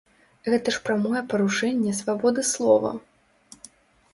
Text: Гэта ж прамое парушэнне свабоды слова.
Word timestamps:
Гэта 0.53 0.67
ж 0.77 0.79
прамое 0.87 1.21
парушэнне 1.33 1.93
свабоды 2.01 2.41
слова. 2.53 2.89